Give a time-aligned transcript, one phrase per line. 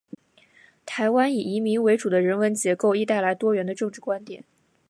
[0.83, 4.43] 台湾以移民为主的人文结构，亦带来多元的政治观点。